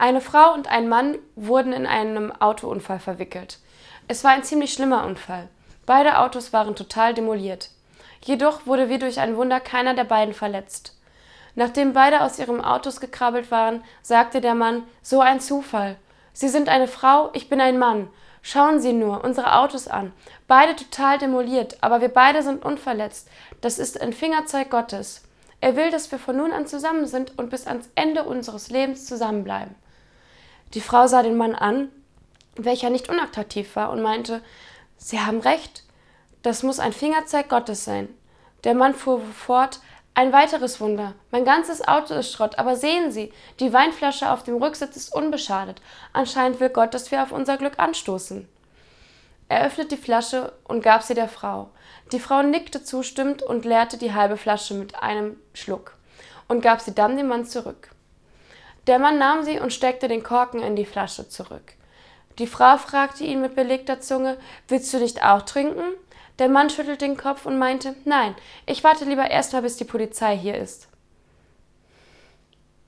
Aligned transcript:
Eine 0.00 0.22
Frau 0.22 0.54
und 0.54 0.66
ein 0.66 0.88
Mann 0.88 1.18
wurden 1.36 1.74
in 1.74 1.86
einem 1.86 2.32
Autounfall 2.32 3.00
verwickelt. 3.00 3.58
Es 4.08 4.24
war 4.24 4.30
ein 4.30 4.42
ziemlich 4.42 4.72
schlimmer 4.72 5.04
Unfall. 5.04 5.50
Beide 5.84 6.20
Autos 6.20 6.54
waren 6.54 6.74
total 6.74 7.12
demoliert. 7.12 7.68
Jedoch 8.24 8.64
wurde 8.64 8.88
wie 8.88 8.98
durch 8.98 9.20
ein 9.20 9.36
Wunder 9.36 9.60
keiner 9.60 9.92
der 9.92 10.04
beiden 10.04 10.32
verletzt. 10.32 10.96
Nachdem 11.54 11.92
beide 11.92 12.22
aus 12.22 12.38
ihren 12.38 12.64
Autos 12.64 12.98
gekrabbelt 12.98 13.50
waren, 13.50 13.84
sagte 14.00 14.40
der 14.40 14.54
Mann, 14.54 14.84
so 15.02 15.20
ein 15.20 15.38
Zufall. 15.38 15.96
Sie 16.32 16.48
sind 16.48 16.70
eine 16.70 16.88
Frau, 16.88 17.28
ich 17.34 17.50
bin 17.50 17.60
ein 17.60 17.78
Mann. 17.78 18.08
Schauen 18.40 18.80
Sie 18.80 18.94
nur 18.94 19.22
unsere 19.22 19.54
Autos 19.58 19.86
an. 19.86 20.14
Beide 20.48 20.76
total 20.76 21.18
demoliert, 21.18 21.76
aber 21.82 22.00
wir 22.00 22.08
beide 22.08 22.42
sind 22.42 22.64
unverletzt. 22.64 23.28
Das 23.60 23.78
ist 23.78 24.00
ein 24.00 24.14
Fingerzeig 24.14 24.70
Gottes. 24.70 25.24
Er 25.60 25.76
will, 25.76 25.90
dass 25.90 26.10
wir 26.10 26.18
von 26.18 26.38
nun 26.38 26.52
an 26.52 26.66
zusammen 26.66 27.04
sind 27.06 27.38
und 27.38 27.50
bis 27.50 27.66
ans 27.66 27.90
Ende 27.96 28.24
unseres 28.24 28.70
Lebens 28.70 29.04
zusammenbleiben. 29.04 29.74
Die 30.74 30.80
Frau 30.80 31.06
sah 31.06 31.22
den 31.22 31.36
Mann 31.36 31.54
an, 31.54 31.88
welcher 32.56 32.90
nicht 32.90 33.08
unattraktiv 33.08 33.74
war, 33.76 33.90
und 33.90 34.02
meinte, 34.02 34.42
Sie 34.96 35.20
haben 35.20 35.40
recht, 35.40 35.84
das 36.42 36.62
muss 36.62 36.78
ein 36.78 36.92
Fingerzeig 36.92 37.48
Gottes 37.48 37.84
sein. 37.84 38.08
Der 38.64 38.74
Mann 38.74 38.94
fuhr 38.94 39.20
fort, 39.20 39.80
ein 40.14 40.32
weiteres 40.32 40.80
Wunder. 40.80 41.14
Mein 41.30 41.44
ganzes 41.44 41.86
Auto 41.86 42.14
ist 42.14 42.32
Schrott, 42.32 42.58
aber 42.58 42.76
sehen 42.76 43.10
Sie, 43.10 43.32
die 43.58 43.72
Weinflasche 43.72 44.30
auf 44.30 44.42
dem 44.42 44.62
Rücksitz 44.62 44.96
ist 44.96 45.14
unbeschadet. 45.14 45.80
Anscheinend 46.12 46.60
will 46.60 46.68
Gott, 46.68 46.94
dass 46.94 47.10
wir 47.10 47.22
auf 47.22 47.32
unser 47.32 47.56
Glück 47.56 47.78
anstoßen. 47.78 48.48
Er 49.48 49.66
öffnete 49.66 49.96
die 49.96 50.02
Flasche 50.02 50.52
und 50.64 50.82
gab 50.82 51.02
sie 51.02 51.14
der 51.14 51.28
Frau. 51.28 51.70
Die 52.12 52.20
Frau 52.20 52.42
nickte 52.42 52.84
zustimmend 52.84 53.42
und 53.42 53.64
leerte 53.64 53.98
die 53.98 54.14
halbe 54.14 54.36
Flasche 54.36 54.74
mit 54.74 55.02
einem 55.02 55.36
Schluck 55.54 55.96
und 56.46 56.60
gab 56.60 56.80
sie 56.80 56.94
dann 56.94 57.16
dem 57.16 57.28
Mann 57.28 57.44
zurück. 57.44 57.90
Der 58.86 58.98
Mann 58.98 59.18
nahm 59.18 59.44
sie 59.44 59.58
und 59.58 59.72
steckte 59.72 60.08
den 60.08 60.22
Korken 60.22 60.60
in 60.62 60.76
die 60.76 60.84
Flasche 60.84 61.28
zurück. 61.28 61.74
Die 62.38 62.46
Frau 62.46 62.76
fragte 62.78 63.24
ihn 63.24 63.40
mit 63.40 63.54
belegter 63.54 64.00
Zunge 64.00 64.38
Willst 64.68 64.92
du 64.92 64.98
nicht 64.98 65.22
auch 65.22 65.42
trinken? 65.42 65.84
Der 66.38 66.48
Mann 66.48 66.70
schüttelte 66.70 67.04
den 67.04 67.18
Kopf 67.18 67.44
und 67.44 67.58
meinte, 67.58 67.94
nein, 68.06 68.34
ich 68.64 68.82
warte 68.82 69.04
lieber 69.04 69.30
erst 69.30 69.52
mal, 69.52 69.62
bis 69.62 69.76
die 69.76 69.84
Polizei 69.84 70.36
hier 70.36 70.56
ist. 70.56 70.88